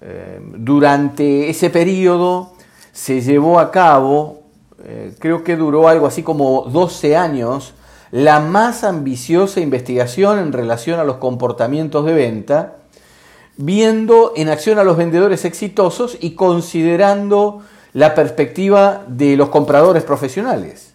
Eh, 0.00 0.40
durante 0.56 1.48
ese 1.48 1.70
periodo 1.70 2.54
se 2.90 3.20
llevó 3.20 3.60
a 3.60 3.70
cabo, 3.70 4.42
creo 5.20 5.44
que 5.44 5.54
duró 5.54 5.86
algo 5.86 6.08
así 6.08 6.24
como 6.24 6.62
12 6.62 7.16
años, 7.16 7.74
la 8.10 8.40
más 8.40 8.82
ambiciosa 8.82 9.60
investigación 9.60 10.40
en 10.40 10.52
relación 10.52 10.98
a 10.98 11.04
los 11.04 11.18
comportamientos 11.18 12.04
de 12.04 12.12
venta, 12.12 12.78
viendo 13.56 14.32
en 14.34 14.48
acción 14.48 14.80
a 14.80 14.84
los 14.84 14.96
vendedores 14.96 15.44
exitosos 15.44 16.18
y 16.18 16.32
considerando 16.34 17.62
la 17.92 18.16
perspectiva 18.16 19.04
de 19.06 19.36
los 19.36 19.48
compradores 19.50 20.02
profesionales. 20.02 20.91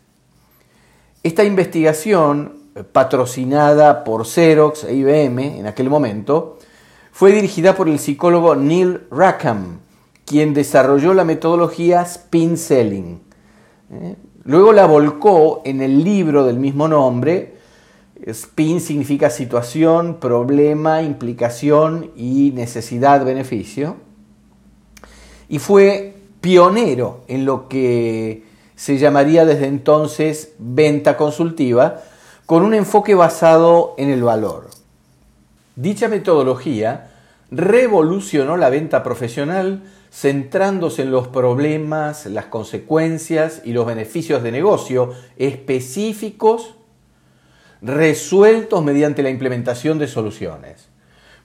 Esta 1.24 1.44
investigación, 1.44 2.54
eh, 2.76 2.84
patrocinada 2.84 4.04
por 4.04 4.26
Xerox 4.26 4.84
e 4.84 4.96
IBM 4.96 5.60
en 5.60 5.68
aquel 5.68 5.90
momento, 5.90 6.58
fue 7.12 7.32
dirigida 7.32 7.76
por 7.76 7.90
el 7.90 7.98
psicólogo 8.00 8.56
Neil 8.56 9.02
Rackham, 9.10 9.80
quien 10.26 10.54
desarrolló 10.54 11.14
la 11.14 11.24
metodología 11.24 12.02
Spin 12.04 12.58
Selling. 12.58 13.20
¿eh? 13.92 14.16
Luego 14.44 14.72
la 14.72 14.86
volcó 14.86 15.62
en 15.66 15.82
el 15.82 16.04
libro 16.04 16.46
del 16.46 16.58
mismo 16.58 16.88
nombre. 16.88 17.56
Spin 18.26 18.80
significa 18.80 19.30
situación, 19.30 20.18
problema, 20.22 21.02
implicación 21.02 22.12
y 22.16 22.52
necesidad, 22.56 23.26
beneficio. 23.26 23.98
Y 25.50 25.60
fue 25.60 26.16
pionero 26.40 27.22
en 27.28 27.46
lo 27.46 27.68
que 27.68 28.47
se 28.78 29.00
llamaría 29.00 29.44
desde 29.44 29.66
entonces 29.66 30.54
venta 30.60 31.18
consultiva, 31.18 32.04
con 32.46 32.64
un 32.64 32.74
enfoque 32.74 33.16
basado 33.16 33.96
en 33.98 34.10
el 34.10 34.24
valor. 34.24 34.70
Dicha 35.76 36.08
metodología 36.08 37.10
revolucionó 37.52 38.56
la 38.56 38.70
venta 38.70 39.04
profesional 39.04 39.84
centrándose 40.12 41.02
en 41.02 41.12
los 41.12 41.28
problemas, 41.28 42.28
las 42.28 42.46
consecuencias 42.46 43.62
y 43.66 43.74
los 43.74 43.86
beneficios 43.86 44.44
de 44.44 44.52
negocio 44.52 45.12
específicos 45.38 46.76
resueltos 47.82 48.84
mediante 48.84 49.24
la 49.24 49.30
implementación 49.30 50.00
de 50.00 50.08
soluciones. 50.08 50.88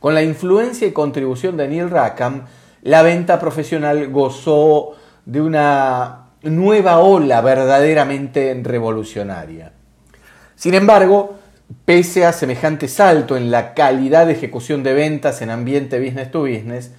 Con 0.00 0.14
la 0.14 0.22
influencia 0.22 0.86
y 0.86 0.92
contribución 0.92 1.56
de 1.56 1.68
Neil 1.68 1.90
Rackham, 1.90 2.44
la 2.82 3.02
venta 3.02 3.40
profesional 3.40 4.08
gozó 4.08 4.92
de 5.24 5.40
una 5.40 6.22
nueva 6.42 6.99
ola 6.99 7.40
verdaderamente 7.40 8.58
revolucionaria. 8.62 9.72
Sin 10.56 10.75
embargo, 10.75 11.38
pese 11.84 12.26
a 12.26 12.32
semejante 12.32 12.88
salto 12.88 13.37
en 13.37 13.50
la 13.50 13.75
calidad 13.75 14.26
de 14.26 14.32
ejecución 14.32 14.82
de 14.82 14.94
ventas 14.94 15.42
en 15.42 15.50
ambiente 15.50 16.00
business 16.00 16.30
to 16.30 16.40
business, 16.42 16.92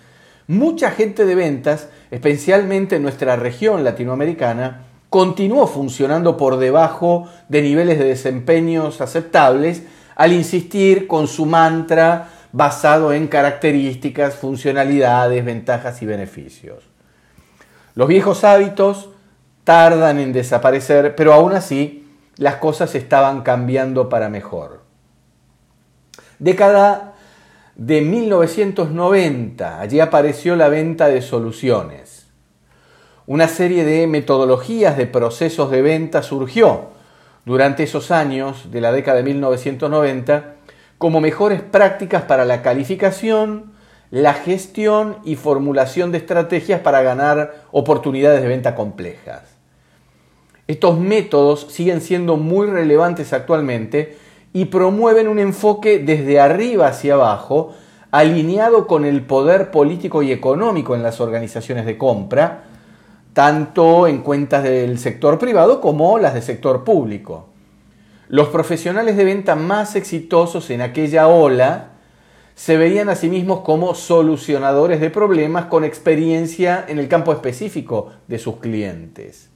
mucha 0.47 0.91
gente 0.91 1.25
de 1.25 1.35
ventas, 1.35 1.89
especialmente 2.12 2.95
en 2.97 3.03
nuestra 3.03 3.35
región 3.35 3.83
latinoamericana, 3.83 4.85
continuó 5.09 5.67
funcionando 5.67 6.38
por 6.38 6.57
debajo 6.57 7.29
de 7.47 7.62
niveles 7.62 8.00
de 8.00 8.05
desempeños 8.05 9.00
aceptables 9.00 9.83
al 10.15 10.33
insistir 10.33 11.07
con 11.07 11.27
su 11.27 11.45
mantra 11.45 12.29
basado 12.51 13.13
en 13.13 13.27
características, 13.27 14.35
funcionalidades, 14.35 15.43
ventajas 15.43 16.01
y 16.01 16.05
beneficios. 16.05 16.83
Los 17.95 18.07
viejos 18.07 18.43
hábitos 18.43 19.09
tardan 19.63 20.20
en 20.20 20.34
desaparecer, 20.34 21.15
pero 21.15 21.34
aún 21.34 21.53
así 21.53 22.08
las 22.38 22.55
cosas 22.55 22.96
estaban 22.96 23.41
cambiando 23.41 24.10
para 24.10 24.29
mejor. 24.29 24.82
Década 26.39 27.13
de 27.75 28.01
1990. 28.01 29.79
Allí 29.79 30.00
apareció 30.00 30.55
la 30.55 30.70
venta 30.70 31.08
de 31.08 31.22
soluciones. 31.22 32.27
Una 33.25 33.48
serie 33.48 33.86
de 33.86 34.05
metodologías 34.08 34.98
de 34.98 35.08
procesos 35.08 35.72
de 35.72 35.82
venta 35.82 36.24
surgió 36.24 36.89
durante 37.46 37.84
esos 37.84 38.12
años 38.12 38.72
de 38.72 38.82
la 38.82 38.91
década 38.91 39.17
de 39.17 39.24
1990 39.24 40.55
como 40.98 41.22
mejores 41.22 41.62
prácticas 41.62 42.24
para 42.24 42.46
la 42.46 42.62
calificación, 42.62 43.74
la 44.12 44.34
gestión 44.34 45.17
y 45.24 45.36
formulación 45.36 46.12
de 46.12 46.20
estrategias 46.20 46.82
para 46.82 47.01
ganar 47.01 47.63
oportunidades 47.72 48.41
de 48.41 48.48
venta 48.48 48.75
complejas. 48.75 49.52
Estos 50.65 50.98
métodos 50.98 51.67
siguen 51.70 52.00
siendo 52.00 52.38
muy 52.38 52.67
relevantes 52.67 53.34
actualmente 53.34 54.17
y 54.53 54.65
promueven 54.65 55.27
un 55.27 55.39
enfoque 55.39 56.00
desde 56.00 56.39
arriba 56.39 56.88
hacia 56.88 57.15
abajo, 57.15 57.74
alineado 58.12 58.88
con 58.88 59.03
el 59.03 59.25
poder 59.25 59.72
político 59.72 60.24
y 60.24 60.32
económico 60.32 60.96
en 60.96 61.03
las 61.03 61.20
organizaciones 61.20 61.86
de 61.86 61.98
compra, 61.98 62.63
tanto 63.34 64.08
en 64.08 64.20
cuentas 64.20 64.63
del 64.63 65.00
sector 65.00 65.38
privado 65.38 65.82
como 65.82 66.17
las 66.17 66.34
del 66.34 66.43
sector 66.43 66.86
público. 66.86 67.50
Los 68.29 68.48
profesionales 68.48 69.17
de 69.17 69.25
venta 69.25 69.55
más 69.55 69.96
exitosos 69.96 70.70
en 70.70 70.82
aquella 70.82 71.27
ola 71.27 71.89
se 72.55 72.77
veían 72.77 73.10
a 73.10 73.15
sí 73.15 73.29
mismos 73.29 73.62
como 73.62 73.96
solucionadores 73.96 75.01
de 75.01 75.10
problemas 75.10 75.65
con 75.65 75.84
experiencia 75.84 76.86
en 76.88 77.00
el 77.00 77.10
campo 77.10 77.34
específico 77.34 78.12
de 78.27 78.39
sus 78.39 78.58
clientes. 78.58 79.52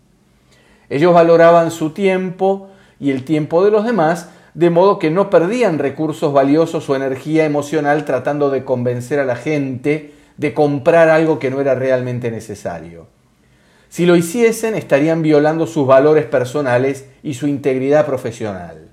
Ellos 0.89 1.13
valoraban 1.13 1.71
su 1.71 1.91
tiempo 1.91 2.69
y 2.99 3.11
el 3.11 3.23
tiempo 3.23 3.63
de 3.63 3.71
los 3.71 3.85
demás, 3.85 4.29
de 4.53 4.69
modo 4.69 4.97
que 4.99 5.11
no 5.11 5.29
perdían 5.29 5.79
recursos 5.79 6.33
valiosos 6.33 6.89
o 6.89 6.95
energía 6.95 7.45
emocional 7.45 8.05
tratando 8.05 8.49
de 8.49 8.63
convencer 8.63 9.19
a 9.19 9.25
la 9.25 9.35
gente 9.35 10.13
de 10.37 10.53
comprar 10.53 11.09
algo 11.09 11.39
que 11.39 11.51
no 11.51 11.61
era 11.61 11.75
realmente 11.75 12.31
necesario. 12.31 13.07
Si 13.89 14.05
lo 14.05 14.15
hiciesen, 14.15 14.75
estarían 14.75 15.21
violando 15.21 15.65
sus 15.65 15.87
valores 15.87 16.25
personales 16.25 17.05
y 17.23 17.35
su 17.35 17.47
integridad 17.47 18.05
profesional. 18.05 18.89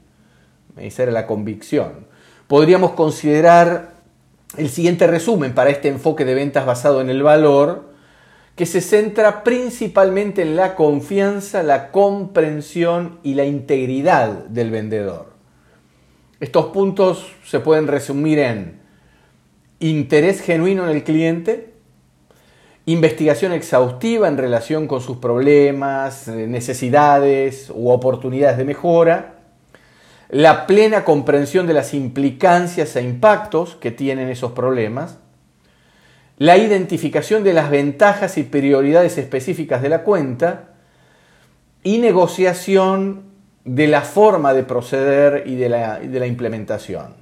Esa 0.77 1.05
era 1.05 1.13
la 1.13 1.27
convicción. 1.27 2.07
Podríamos 2.47 2.93
considerar 2.93 3.95
el 4.57 4.69
siguiente 4.69 5.07
resumen 5.07 5.55
para 5.55 5.71
este 5.71 5.89
enfoque 5.89 6.25
de 6.25 6.35
ventas 6.35 6.67
basado 6.67 7.01
en 7.01 7.11
el 7.11 7.23
valor, 7.23 7.94
que 8.57 8.67
se 8.67 8.81
centra 8.81 9.43
principalmente 9.43 10.43
en 10.43 10.55
la 10.55 10.77
confianza, 10.77 11.63
la 11.63 11.91
comprensión 11.91 13.19
y 13.23 13.35
la 13.35 13.45
integridad 13.45 14.29
del 14.47 14.71
vendedor. 14.71 15.35
Estos 16.39 16.67
puntos 16.67 17.27
se 17.45 17.61
pueden 17.61 17.89
resumir 17.89 18.39
en 18.39 18.81
interés 19.81 20.41
genuino 20.41 20.85
en 20.85 20.91
el 20.91 21.03
cliente, 21.03 21.75
investigación 22.87 23.53
exhaustiva 23.53 24.29
en 24.29 24.37
relación 24.37 24.87
con 24.87 25.01
sus 25.01 25.17
problemas, 25.17 26.29
eh, 26.29 26.47
necesidades 26.47 27.73
u 27.75 27.91
oportunidades 27.91 28.59
de 28.59 28.65
mejora, 28.65 29.35
la 30.29 30.67
plena 30.67 31.05
comprensión 31.05 31.67
de 31.67 31.75
las 31.75 31.95
implicancias 31.95 32.95
e 32.97 33.03
impactos 33.03 33.75
que 33.77 33.91
tienen 33.91 34.29
esos 34.29 34.53
problemas, 34.53 35.19
la 36.39 36.57
identificación 36.57 37.45
de 37.45 37.53
las 37.53 37.71
ventajas 37.71 38.39
y 38.39 38.43
prioridades 38.43 39.19
específicas 39.19 39.83
de 39.83 39.89
la 39.89 40.03
cuenta 40.03 40.71
y 41.83 41.99
negociación 41.99 43.25
de 43.65 43.87
la 43.89 44.03
forma 44.03 44.53
de 44.53 44.65
proceder 44.65 45.45
y 45.47 45.55
de 45.55 45.69
la, 45.69 46.01
de 46.01 46.21
la 46.21 46.27
implementación. 46.27 47.15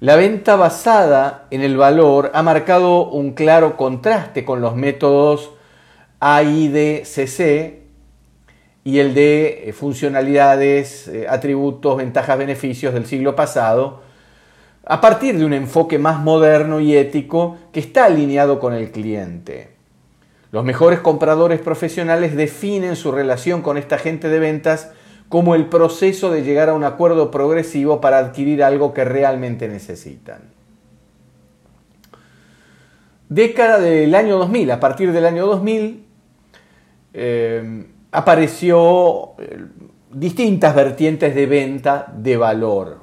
La 0.00 0.16
venta 0.16 0.56
basada 0.56 1.46
en 1.50 1.62
el 1.62 1.76
valor 1.76 2.32
ha 2.34 2.42
marcado 2.42 3.08
un 3.08 3.34
claro 3.34 3.76
contraste 3.76 4.44
con 4.44 4.60
los 4.60 4.74
métodos 4.74 5.52
AIDCC 6.18 7.82
y 8.84 8.98
el 8.98 9.14
de 9.14 9.68
eh, 9.68 9.72
funcionalidades, 9.72 11.06
eh, 11.08 11.26
atributos, 11.28 11.96
ventajas, 11.96 12.36
beneficios 12.36 12.94
del 12.94 13.06
siglo 13.06 13.36
pasado, 13.36 14.02
a 14.84 15.00
partir 15.00 15.38
de 15.38 15.44
un 15.44 15.52
enfoque 15.52 15.98
más 15.98 16.20
moderno 16.20 16.80
y 16.80 16.96
ético 16.96 17.56
que 17.72 17.80
está 17.80 18.06
alineado 18.06 18.58
con 18.58 18.74
el 18.74 18.90
cliente. 18.90 19.70
Los 20.50 20.64
mejores 20.64 21.00
compradores 21.00 21.60
profesionales 21.60 22.36
definen 22.36 22.96
su 22.96 23.12
relación 23.12 23.62
con 23.62 23.78
esta 23.78 23.98
gente 23.98 24.28
de 24.28 24.38
ventas 24.38 24.90
como 25.28 25.54
el 25.54 25.66
proceso 25.66 26.30
de 26.30 26.42
llegar 26.42 26.68
a 26.68 26.74
un 26.74 26.84
acuerdo 26.84 27.30
progresivo 27.30 28.02
para 28.02 28.18
adquirir 28.18 28.62
algo 28.62 28.92
que 28.92 29.04
realmente 29.04 29.66
necesitan. 29.66 30.42
Década 33.30 33.78
del 33.78 34.14
año 34.14 34.36
2000, 34.36 34.70
a 34.72 34.78
partir 34.78 35.10
del 35.10 35.24
año 35.24 35.46
2000, 35.46 36.04
eh, 37.14 37.86
apareció 38.10 39.32
eh, 39.38 39.64
distintas 40.12 40.74
vertientes 40.74 41.34
de 41.34 41.46
venta 41.46 42.12
de 42.14 42.36
valor. 42.36 43.01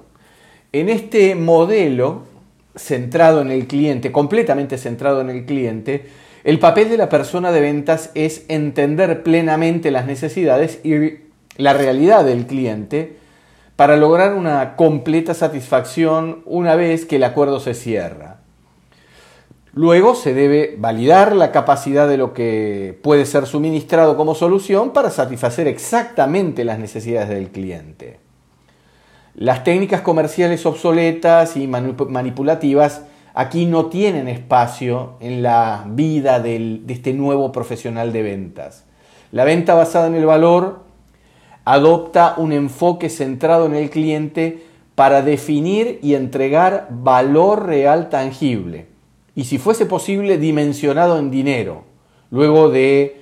En 0.71 0.87
este 0.87 1.33
modelo 1.33 2.25
centrado 2.75 3.41
en 3.41 3.49
el 3.49 3.65
cliente, 3.65 4.11
completamente 4.11 4.77
centrado 4.77 5.19
en 5.21 5.31
el 5.31 5.45
cliente, 5.45 6.05
el 6.43 6.59
papel 6.59 6.89
de 6.89 6.97
la 6.97 7.09
persona 7.09 7.51
de 7.51 7.59
ventas 7.59 8.11
es 8.13 8.45
entender 8.49 9.23
plenamente 9.23 9.89
las 9.89 10.05
necesidades 10.05 10.79
y 10.83 11.21
la 11.57 11.73
realidad 11.73 12.23
del 12.23 12.45
cliente 12.45 13.17
para 13.75 13.97
lograr 13.97 14.35
una 14.35 14.75
completa 14.75 15.33
satisfacción 15.33 16.43
una 16.45 16.75
vez 16.75 17.05
que 17.05 17.15
el 17.15 17.23
acuerdo 17.23 17.59
se 17.59 17.73
cierra. 17.73 18.37
Luego 19.73 20.13
se 20.13 20.35
debe 20.35 20.75
validar 20.77 21.35
la 21.35 21.51
capacidad 21.51 22.07
de 22.07 22.17
lo 22.17 22.35
que 22.35 22.95
puede 23.01 23.25
ser 23.25 23.47
suministrado 23.47 24.15
como 24.15 24.35
solución 24.35 24.91
para 24.93 25.09
satisfacer 25.09 25.67
exactamente 25.67 26.63
las 26.63 26.77
necesidades 26.77 27.29
del 27.29 27.49
cliente. 27.49 28.28
Las 29.35 29.63
técnicas 29.63 30.01
comerciales 30.01 30.65
obsoletas 30.65 31.55
y 31.57 31.67
manipulativas 31.67 33.03
aquí 33.33 33.65
no 33.65 33.85
tienen 33.85 34.27
espacio 34.27 35.13
en 35.19 35.43
la 35.43 35.85
vida 35.87 36.39
de 36.39 36.81
este 36.87 37.13
nuevo 37.13 37.51
profesional 37.51 38.11
de 38.11 38.23
ventas. 38.23 38.85
La 39.31 39.43
venta 39.43 39.75
basada 39.75 40.07
en 40.07 40.15
el 40.15 40.25
valor 40.25 40.83
adopta 41.65 42.33
un 42.37 42.51
enfoque 42.51 43.09
centrado 43.09 43.65
en 43.65 43.75
el 43.75 43.89
cliente 43.89 44.63
para 44.95 45.21
definir 45.21 45.99
y 46.01 46.15
entregar 46.15 46.87
valor 46.89 47.65
real 47.65 48.09
tangible 48.09 48.89
y 49.39 49.45
si 49.45 49.57
fuese 49.57 49.85
posible 49.85 50.37
dimensionado 50.37 51.17
en 51.17 51.31
dinero, 51.31 51.83
luego 52.29 52.69
de 52.69 53.21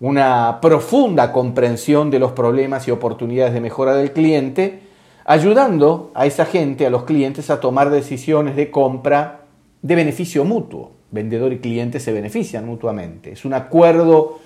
una 0.00 0.58
profunda 0.60 1.30
comprensión 1.30 2.10
de 2.10 2.18
los 2.18 2.32
problemas 2.32 2.88
y 2.88 2.90
oportunidades 2.90 3.54
de 3.54 3.60
mejora 3.60 3.94
del 3.94 4.12
cliente, 4.12 4.81
ayudando 5.24 6.10
a 6.14 6.26
esa 6.26 6.44
gente, 6.44 6.86
a 6.86 6.90
los 6.90 7.04
clientes, 7.04 7.50
a 7.50 7.60
tomar 7.60 7.90
decisiones 7.90 8.56
de 8.56 8.70
compra 8.70 9.42
de 9.82 9.94
beneficio 9.94 10.44
mutuo. 10.44 10.92
Vendedor 11.10 11.52
y 11.52 11.58
cliente 11.58 12.00
se 12.00 12.12
benefician 12.12 12.66
mutuamente. 12.66 13.32
Es 13.32 13.44
un 13.44 13.54
acuerdo 13.54 14.38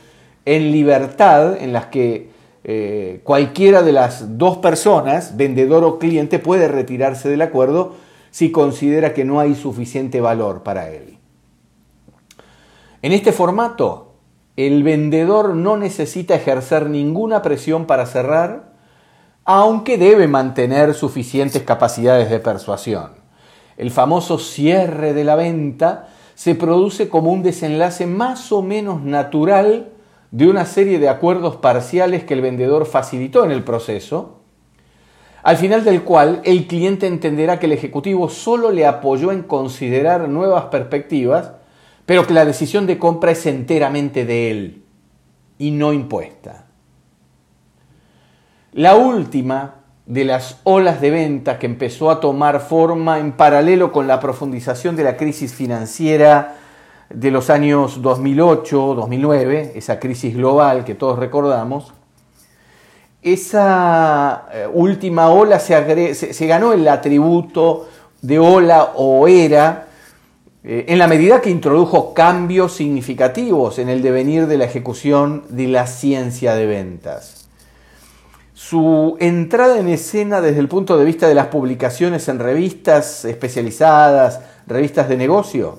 en 0.45 0.73
libertad 0.73 1.57
en 1.61 1.73
las 1.73 1.87
que 1.87 2.31
eh, 2.65 3.21
cualquiera 3.23 3.83
de 3.83 3.93
las 3.93 4.39
dos 4.39 4.59
personas, 4.59 5.37
vendedor 5.37 5.85
o 5.85 5.99
cliente, 5.99 6.39
puede 6.39 6.67
retirarse 6.67 7.29
del 7.29 7.43
acuerdo 7.43 7.95
si 8.31 8.51
considera 8.51 9.15
que 9.15 9.25
no 9.25 9.39
hay 9.39 9.55
suficiente 9.55 10.21
valor 10.21 10.63
para 10.63 10.91
él. 10.91 11.19
En 13.03 13.13
este 13.13 13.31
formato, 13.31 14.15
el 14.57 14.83
vendedor 14.83 15.55
no 15.55 15.77
necesita 15.77 16.35
ejercer 16.35 16.91
ninguna 16.91 17.43
presión 17.43 17.87
para 17.87 18.07
cerrar, 18.07 18.66
aunque 19.49 19.97
debe 19.97 20.27
mantener 20.27 20.93
suficientes 20.93 21.63
capacidades 21.63 22.29
de 22.29 22.41
persuasión. 22.41 23.13
El 23.77 23.93
famoso 23.93 24.41
cierre 24.41 25.15
de 25.15 25.23
la 25.23 25.37
venta 25.37 26.09
se 26.35 26.57
produce 26.57 27.09
como 27.09 27.33
un 27.33 27.45
desenlace 27.45 28.07
más 28.07 28.51
o 28.51 28.61
menos 28.61 29.03
natural 29.03 29.93
de 30.33 30.49
una 30.49 30.67
serie 30.67 30.99
de 30.99 31.09
acuerdos 31.09 31.57
parciales 31.57 32.25
que 32.25 32.35
el 32.35 32.41
vendedor 32.41 32.87
facilitó 32.87 33.45
en 33.45 33.53
el 33.53 33.63
proceso, 33.63 34.41
al 35.45 35.57
final 35.57 35.85
del 35.85 36.03
cual 36.03 36.41
el 36.43 36.67
cliente 36.67 37.07
entenderá 37.07 37.61
que 37.61 37.67
el 37.67 37.73
ejecutivo 37.73 38.29
solo 38.29 38.73
le 38.73 38.85
apoyó 38.85 39.31
en 39.31 39.45
considerar 39.45 40.29
nuevas 40.29 40.65
perspectivas, 40.65 41.53
pero 42.05 42.27
que 42.27 42.35
la 42.35 42.45
decisión 42.45 42.85
de 42.89 42.99
compra 42.99 43.31
es 43.31 43.47
enteramente 43.47 44.27
de 44.27 44.51
él 44.51 44.83
y 45.57 45.71
no 45.71 45.93
impuesta. 45.93 46.66
La 48.77 48.95
última 48.95 49.77
de 50.05 50.27
las 50.27 50.61
olas 50.65 51.01
de 51.01 51.11
venta 51.11 51.59
que 51.59 51.65
empezó 51.65 52.11
a 52.11 52.21
tomar 52.21 52.61
forma 52.61 53.19
en 53.19 53.33
paralelo 53.33 53.91
con 53.91 54.07
la 54.07 54.21
profundización 54.21 54.97
de 54.97 55.03
la 55.03 55.17
crisis 55.17 55.55
financiera 55.55 56.57
de 57.09 57.31
los 57.31 57.49
años 57.49 58.03
2008-2009, 58.03 59.73
esa 59.77 59.99
crisis 59.99 60.37
global 60.37 60.85
que 60.85 60.95
todos 60.95 61.19
recordamos, 61.19 61.95
esa 63.23 64.47
eh, 64.53 64.69
última 64.71 65.31
ola 65.31 65.59
se, 65.59 66.47
ganó 66.47 66.75
el 66.75 66.87
atributo 66.87 67.89
de 68.21 68.39
ola 68.39 68.93
o 68.95 69.27
era 69.27 69.87
eh, 70.63 70.85
en 70.89 70.99
la 70.99 71.09
medida 71.09 71.41
que 71.41 71.49
introdujo 71.49 72.13
cambios 72.13 72.75
significativos 72.75 73.79
en 73.79 73.89
el 73.89 74.03
devenir 74.03 74.47
de 74.47 74.59
la 74.59 74.67
ejecución 74.67 75.45
de 75.49 75.67
la 75.69 75.87
ciencia 75.87 76.55
de 76.55 76.67
ventas. 76.67 77.46
Su 78.57 79.19
entrada 79.21 79.79
en 79.79 79.87
escena 79.87 80.41
desde 80.41 80.61
el 80.61 80.69
punto 80.69 80.97
de 80.97 81.05
vista 81.05 81.29
de 81.29 81.35
las 81.35 81.49
publicaciones 81.49 82.27
en 82.29 82.39
revistas 82.39 83.27
especializadas, 83.27 84.41
revistas 84.67 85.11
de 85.11 85.19
negocio, 85.19 85.79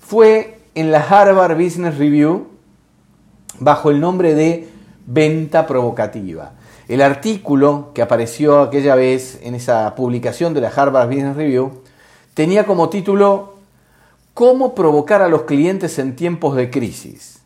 fue 0.00 0.60
en 0.76 0.92
la 0.92 1.00
Harvard 1.00 1.60
Business 1.60 1.98
Review 1.98 2.46
bajo 3.58 3.90
el 3.90 3.98
nombre 3.98 4.36
de 4.36 4.68
Venta 5.06 5.66
Provocativa. 5.66 6.52
El 6.86 7.02
artículo 7.02 7.90
que 7.94 8.02
apareció 8.02 8.60
aquella 8.60 8.94
vez 8.94 9.40
en 9.42 9.56
esa 9.56 9.96
publicación 9.96 10.54
de 10.54 10.60
la 10.60 10.68
Harvard 10.68 11.08
Business 11.08 11.34
Review 11.34 11.82
tenía 12.32 12.64
como 12.64 12.90
título 12.90 13.56
¿Cómo 14.34 14.76
provocar 14.76 15.20
a 15.20 15.28
los 15.28 15.42
clientes 15.42 15.98
en 15.98 16.14
tiempos 16.14 16.54
de 16.54 16.70
crisis? 16.70 17.37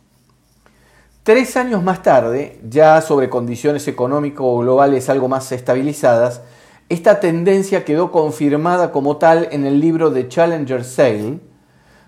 Tres 1.22 1.56
años 1.56 1.84
más 1.84 2.02
tarde, 2.02 2.58
ya 2.68 3.00
sobre 3.00 3.30
condiciones 3.30 3.86
económico 3.86 4.58
globales 4.58 5.08
algo 5.08 5.28
más 5.28 5.52
estabilizadas, 5.52 6.42
Esta 6.88 7.20
tendencia 7.20 7.86
quedó 7.86 8.10
confirmada 8.10 8.92
como 8.92 9.16
tal 9.16 9.48
en 9.50 9.64
el 9.64 9.80
libro 9.80 10.10
de 10.10 10.28
Challenger 10.28 10.84
Sale. 10.84 11.38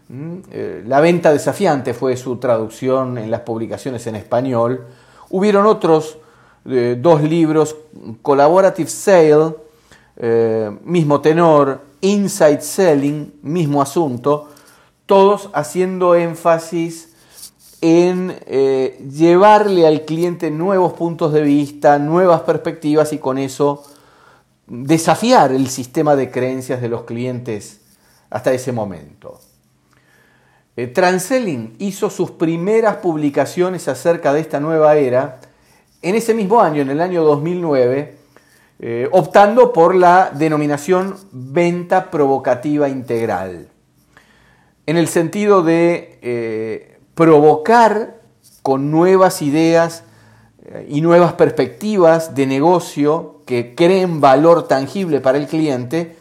Mm, 0.09 0.39
eh, 0.51 0.85
la 0.87 1.01
venta 1.01 1.33
desafiante 1.33 1.95
fue 1.95 2.17
su 2.19 2.37
traducción 2.37 3.17
en 3.17 3.31
las 3.31 3.41
publicaciones 3.43 4.07
en 4.09 4.17
español. 4.17 4.85
Hubieron 5.31 5.65
otros 5.65 6.19
eh, 6.67 6.99
dos 7.01 7.23
libros, 7.23 7.77
Collaborative 8.21 8.91
Sale, 8.91 9.55
eh, 10.17 10.77
mismo 10.85 11.23
tenor, 11.23 11.81
Inside 12.03 12.61
Selling, 12.61 13.33
mismo 13.43 13.81
asunto, 13.81 14.49
todos 15.07 15.49
haciendo 15.55 16.15
énfasis 16.15 17.14
en 17.87 18.37
llevarle 19.11 19.87
al 19.87 20.07
cliente 20.07 20.51
nuevos 20.51 20.95
puntos 20.95 21.33
de 21.33 21.43
vista, 21.43 21.99
nuevas 21.99 22.41
perspectivas 22.41 23.13
y 23.13 23.19
con 23.19 23.37
eso 23.37 23.85
desafiar 24.67 25.53
el 25.53 25.69
sistema 25.69 26.17
de 26.17 26.31
creencias 26.31 26.81
de 26.81 26.89
los 26.89 27.03
clientes 27.03 27.81
hasta 28.31 28.53
ese 28.53 28.73
momento. 28.73 29.39
Eh, 30.77 30.93
hizo 31.79 32.11
sus 32.11 32.33
primeras 32.33 32.97
publicaciones 32.97 33.87
acerca 33.87 34.33
de 34.33 34.41
esta 34.41 34.59
nueva 34.59 34.97
era 34.97 35.41
en 36.03 36.17
ese 36.17 36.35
mismo 36.35 36.61
año, 36.61 36.83
en 36.83 36.91
el 36.91 37.01
año 37.01 37.23
2009, 37.23 38.17
eh, 38.81 39.09
optando 39.13 39.73
por 39.73 39.95
la 39.95 40.31
denominación 40.35 41.17
venta 41.31 42.11
provocativa 42.11 42.89
integral, 42.89 43.69
en 44.87 44.97
el 44.97 45.07
sentido 45.07 45.63
de 45.63 46.19
eh, 46.23 46.94
provocar 47.15 48.21
con 48.63 48.91
nuevas 48.91 49.43
ideas 49.43 50.05
y 50.89 51.01
nuevas 51.01 51.35
perspectivas 51.35 52.35
de 52.35 52.47
negocio 52.47 53.41
que 53.47 53.75
creen 53.75 54.21
valor 54.21 54.67
tangible 54.67 55.21
para 55.21 55.39
el 55.39 55.47
cliente 55.47 56.17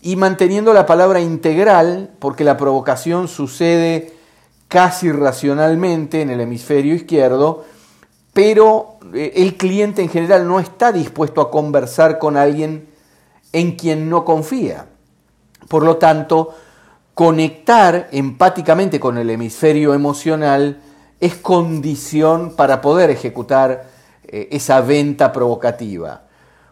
y 0.00 0.16
manteniendo 0.16 0.72
la 0.72 0.86
palabra 0.86 1.20
integral, 1.20 2.10
porque 2.18 2.44
la 2.44 2.56
provocación 2.56 3.28
sucede 3.28 4.14
casi 4.68 5.10
racionalmente 5.10 6.22
en 6.22 6.30
el 6.30 6.40
hemisferio 6.40 6.94
izquierdo, 6.94 7.64
pero 8.32 8.98
eh, 9.14 9.32
el 9.36 9.56
cliente 9.56 10.02
en 10.02 10.08
general 10.08 10.46
no 10.46 10.60
está 10.60 10.92
dispuesto 10.92 11.40
a 11.40 11.50
conversar 11.50 12.18
con 12.18 12.36
alguien 12.36 12.88
en 13.52 13.72
quien 13.72 14.08
no 14.08 14.24
confía. 14.24 14.86
Por 15.68 15.82
lo 15.82 15.96
tanto, 15.96 16.54
conectar 17.18 18.06
empáticamente 18.12 19.00
con 19.00 19.18
el 19.18 19.28
hemisferio 19.28 19.92
emocional 19.92 20.80
es 21.18 21.34
condición 21.34 22.54
para 22.54 22.80
poder 22.80 23.10
ejecutar 23.10 23.88
eh, 24.22 24.46
esa 24.52 24.82
venta 24.82 25.32
provocativa. 25.32 26.22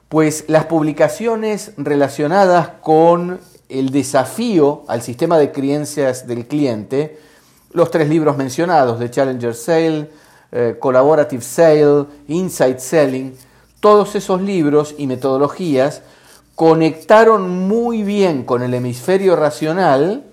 Pues 0.08 0.44
las 0.46 0.66
publicaciones 0.66 1.72
relacionadas 1.76 2.68
con 2.80 3.40
el 3.68 3.90
desafío 3.90 4.84
al 4.86 5.02
sistema 5.02 5.36
de 5.36 5.50
creencias 5.50 6.28
del 6.28 6.46
cliente, 6.46 7.18
los 7.72 7.90
tres 7.90 8.08
libros 8.08 8.36
mencionados 8.36 9.00
de 9.00 9.10
Challenger 9.10 9.52
Sale, 9.52 10.10
eh, 10.52 10.76
Collaborative 10.78 11.42
Sale, 11.42 12.04
Inside 12.28 12.78
Selling, 12.78 13.34
todos 13.80 14.14
esos 14.14 14.40
libros 14.40 14.94
y 14.96 15.08
metodologías 15.08 16.02
conectaron 16.54 17.66
muy 17.66 18.04
bien 18.04 18.44
con 18.44 18.62
el 18.62 18.74
hemisferio 18.74 19.34
racional, 19.34 20.25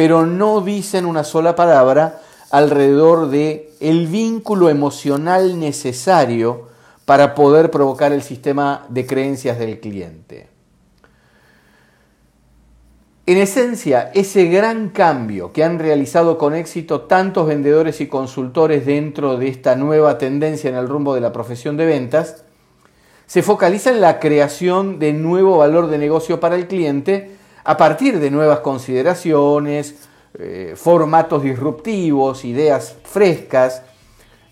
pero 0.00 0.24
no 0.24 0.62
dicen 0.62 1.04
una 1.04 1.24
sola 1.24 1.54
palabra 1.54 2.22
alrededor 2.50 3.28
de 3.28 3.74
el 3.80 4.06
vínculo 4.06 4.70
emocional 4.70 5.60
necesario 5.60 6.68
para 7.04 7.34
poder 7.34 7.70
provocar 7.70 8.10
el 8.14 8.22
sistema 8.22 8.86
de 8.88 9.04
creencias 9.04 9.58
del 9.58 9.78
cliente. 9.78 10.48
En 13.26 13.36
esencia, 13.36 14.10
ese 14.14 14.46
gran 14.46 14.88
cambio 14.88 15.52
que 15.52 15.64
han 15.64 15.78
realizado 15.78 16.38
con 16.38 16.54
éxito 16.54 17.02
tantos 17.02 17.46
vendedores 17.46 18.00
y 18.00 18.06
consultores 18.06 18.86
dentro 18.86 19.36
de 19.36 19.48
esta 19.48 19.76
nueva 19.76 20.16
tendencia 20.16 20.70
en 20.70 20.76
el 20.76 20.88
rumbo 20.88 21.14
de 21.14 21.20
la 21.20 21.34
profesión 21.34 21.76
de 21.76 21.84
ventas, 21.84 22.44
se 23.26 23.42
focaliza 23.42 23.90
en 23.90 24.00
la 24.00 24.18
creación 24.18 24.98
de 24.98 25.12
nuevo 25.12 25.58
valor 25.58 25.88
de 25.88 25.98
negocio 25.98 26.40
para 26.40 26.56
el 26.56 26.68
cliente 26.68 27.38
a 27.64 27.76
partir 27.76 28.18
de 28.18 28.30
nuevas 28.30 28.60
consideraciones, 28.60 30.08
eh, 30.38 30.74
formatos 30.76 31.42
disruptivos, 31.42 32.44
ideas 32.44 32.96
frescas 33.04 33.82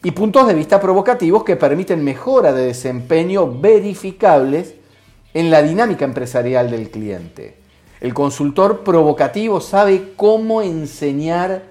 y 0.03 0.11
puntos 0.11 0.47
de 0.47 0.55
vista 0.55 0.81
provocativos 0.81 1.45
que 1.45 1.57
permiten 1.57 2.05
mejora 2.05 2.53
de 2.53 2.67
desempeño 2.67 3.61
verificables 3.61 4.75
en 5.35 5.51
la 5.51 5.63
dinámica 5.63 6.05
empresarial 6.05 6.71
del 6.71 6.91
cliente. 6.91 7.57
El 8.01 8.15
consultor 8.15 8.85
provocativo 8.85 9.61
sabe 9.61 10.13
cómo 10.17 10.63
enseñar 10.63 11.63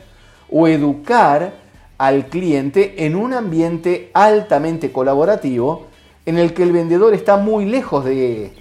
o 0.49 0.67
educar 0.67 1.53
al 1.97 2.27
cliente 2.27 3.05
en 3.05 3.15
un 3.15 3.33
ambiente 3.33 4.11
altamente 4.13 4.91
colaborativo 4.91 5.87
en 6.25 6.37
el 6.37 6.53
que 6.53 6.63
el 6.63 6.71
vendedor 6.71 7.13
está 7.13 7.37
muy 7.37 7.65
lejos 7.65 8.05
de 8.05 8.53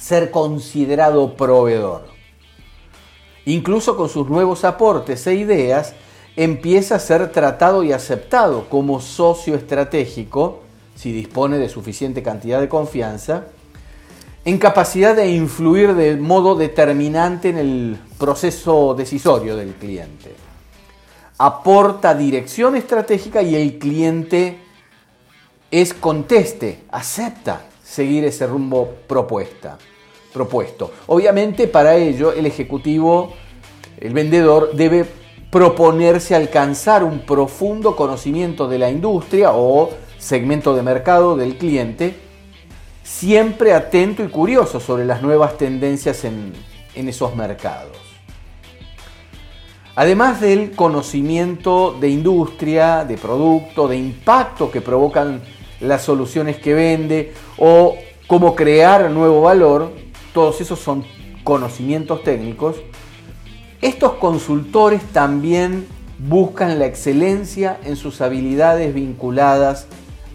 ser 0.00 0.30
considerado 0.30 1.36
proveedor 1.36 2.10
incluso 3.44 3.96
con 3.96 4.08
sus 4.08 4.28
nuevos 4.28 4.64
aportes 4.64 5.26
e 5.26 5.34
ideas, 5.34 5.94
empieza 6.36 6.96
a 6.96 7.00
ser 7.00 7.32
tratado 7.32 7.82
y 7.82 7.92
aceptado 7.92 8.68
como 8.68 9.00
socio 9.00 9.54
estratégico, 9.54 10.60
si 10.94 11.12
dispone 11.12 11.58
de 11.58 11.68
suficiente 11.68 12.22
cantidad 12.22 12.60
de 12.60 12.68
confianza, 12.68 13.46
en 14.44 14.58
capacidad 14.58 15.14
de 15.14 15.30
influir 15.30 15.94
de 15.94 16.16
modo 16.16 16.54
determinante 16.54 17.50
en 17.50 17.58
el 17.58 17.98
proceso 18.18 18.94
decisorio 18.94 19.56
del 19.56 19.74
cliente. 19.74 20.34
Aporta 21.38 22.14
dirección 22.14 22.76
estratégica 22.76 23.42
y 23.42 23.54
el 23.54 23.78
cliente 23.78 24.58
es 25.70 25.94
conteste, 25.94 26.84
acepta 26.90 27.62
seguir 27.90 28.24
ese 28.24 28.46
rumbo 28.46 28.94
propuesta 29.08 29.76
propuesto. 30.32 30.92
Obviamente 31.08 31.66
para 31.66 31.96
ello 31.96 32.32
el 32.32 32.46
ejecutivo, 32.46 33.32
el 33.98 34.12
vendedor, 34.12 34.70
debe 34.74 35.04
proponerse 35.50 36.36
alcanzar 36.36 37.02
un 37.02 37.20
profundo 37.20 37.96
conocimiento 37.96 38.68
de 38.68 38.78
la 38.78 38.90
industria 38.90 39.50
o 39.52 39.90
segmento 40.18 40.76
de 40.76 40.82
mercado 40.82 41.36
del 41.36 41.56
cliente, 41.58 42.14
siempre 43.02 43.74
atento 43.74 44.22
y 44.22 44.28
curioso 44.28 44.78
sobre 44.78 45.04
las 45.04 45.20
nuevas 45.20 45.58
tendencias 45.58 46.24
en, 46.24 46.52
en 46.94 47.08
esos 47.08 47.34
mercados. 47.34 47.96
Además 49.96 50.40
del 50.40 50.70
conocimiento 50.70 51.96
de 52.00 52.08
industria, 52.08 53.04
de 53.04 53.18
producto, 53.18 53.88
de 53.88 53.96
impacto 53.96 54.70
que 54.70 54.80
provocan 54.80 55.42
las 55.80 56.02
soluciones 56.02 56.56
que 56.56 56.74
vende 56.74 57.32
o 57.58 57.96
cómo 58.26 58.54
crear 58.54 59.10
nuevo 59.10 59.42
valor, 59.42 59.92
todos 60.32 60.60
esos 60.60 60.78
son 60.78 61.04
conocimientos 61.44 62.22
técnicos, 62.22 62.76
estos 63.80 64.12
consultores 64.12 65.02
también 65.12 65.86
buscan 66.18 66.78
la 66.78 66.86
excelencia 66.86 67.80
en 67.84 67.96
sus 67.96 68.20
habilidades 68.20 68.94
vinculadas 68.94 69.86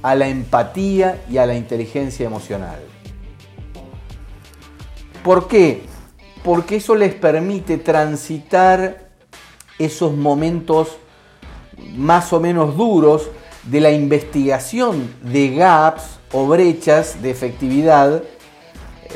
a 0.01 0.15
la 0.15 0.27
empatía 0.27 1.23
y 1.29 1.37
a 1.37 1.45
la 1.45 1.55
inteligencia 1.55 2.25
emocional. 2.25 2.79
¿Por 5.23 5.47
qué? 5.47 5.83
Porque 6.43 6.77
eso 6.77 6.95
les 6.95 7.13
permite 7.13 7.77
transitar 7.77 9.09
esos 9.79 10.15
momentos 10.15 10.97
más 11.95 12.33
o 12.33 12.39
menos 12.39 12.77
duros 12.77 13.29
de 13.65 13.79
la 13.79 13.91
investigación 13.91 15.13
de 15.21 15.55
gaps 15.55 16.19
o 16.31 16.47
brechas 16.47 17.21
de 17.21 17.31
efectividad 17.31 18.23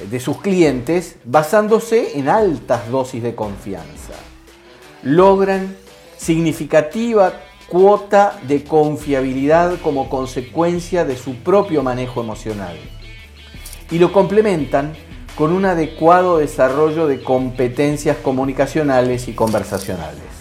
de 0.09 0.19
sus 0.19 0.41
clientes 0.41 1.17
basándose 1.25 2.17
en 2.17 2.29
altas 2.29 2.89
dosis 2.89 3.21
de 3.21 3.35
confianza. 3.35 4.13
Logran 5.03 5.75
significativa 6.17 7.33
cuota 7.67 8.39
de 8.47 8.63
confiabilidad 8.63 9.79
como 9.81 10.09
consecuencia 10.09 11.05
de 11.05 11.15
su 11.15 11.35
propio 11.35 11.83
manejo 11.83 12.21
emocional. 12.21 12.77
Y 13.91 13.99
lo 13.99 14.11
complementan 14.11 14.93
con 15.35 15.53
un 15.53 15.65
adecuado 15.65 16.39
desarrollo 16.39 17.07
de 17.07 17.21
competencias 17.21 18.17
comunicacionales 18.17 19.27
y 19.27 19.33
conversacionales. 19.33 20.38